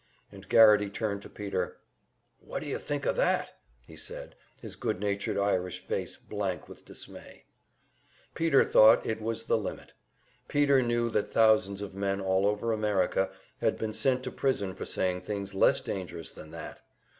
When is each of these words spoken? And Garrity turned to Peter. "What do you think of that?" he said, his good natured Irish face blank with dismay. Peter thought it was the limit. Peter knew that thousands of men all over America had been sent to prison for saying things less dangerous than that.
And 0.31 0.49
Garrity 0.49 0.89
turned 0.89 1.21
to 1.21 1.29
Peter. 1.29 1.77
"What 2.39 2.61
do 2.63 2.65
you 2.65 2.79
think 2.79 3.05
of 3.05 3.15
that?" 3.17 3.53
he 3.85 3.95
said, 3.95 4.33
his 4.59 4.75
good 4.75 4.99
natured 4.99 5.37
Irish 5.37 5.85
face 5.85 6.17
blank 6.17 6.67
with 6.67 6.85
dismay. 6.85 7.45
Peter 8.33 8.63
thought 8.63 9.05
it 9.05 9.21
was 9.21 9.43
the 9.43 9.59
limit. 9.59 9.91
Peter 10.47 10.81
knew 10.81 11.11
that 11.11 11.31
thousands 11.31 11.83
of 11.83 11.93
men 11.93 12.19
all 12.19 12.47
over 12.47 12.73
America 12.73 13.29
had 13.59 13.77
been 13.77 13.93
sent 13.93 14.23
to 14.23 14.31
prison 14.31 14.73
for 14.73 14.85
saying 14.85 15.21
things 15.21 15.53
less 15.53 15.81
dangerous 15.81 16.31
than 16.31 16.49
that. 16.49 16.81